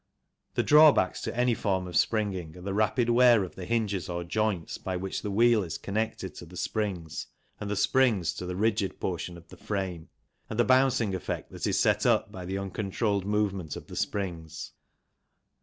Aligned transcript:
The 0.55 0.63
drawbacks 0.63 1.21
to 1.21 1.37
any 1.37 1.53
form 1.53 1.85
of 1.87 1.95
springing 1.95 2.57
are 2.57 2.61
the 2.63 2.73
rapid 2.73 3.07
wear 3.11 3.43
of 3.43 3.53
the 3.53 3.65
hinges 3.67 4.09
or 4.09 4.23
joints 4.23 4.79
by 4.79 4.97
which 4.97 5.21
the 5.21 5.29
wheel 5.29 5.61
is 5.61 5.77
connected 5.77 6.33
to 6.37 6.45
the 6.47 6.57
springs 6.57 7.27
and 7.59 7.69
the 7.69 7.75
springs 7.75 8.33
to 8.37 8.47
the 8.47 8.55
rigid 8.55 8.99
portion 8.99 9.37
of 9.37 9.49
the 9.49 9.57
frame, 9.57 10.09
and 10.49 10.57
the 10.57 10.63
bouncing 10.65 11.13
effect 11.13 11.51
that 11.51 11.67
is 11.67 11.79
set 11.79 12.07
up 12.07 12.31
by 12.31 12.45
the 12.45 12.57
uncontrolled 12.57 13.27
movement 13.27 13.75
of 13.75 13.85
the 13.85 13.95
springs. 13.95 14.71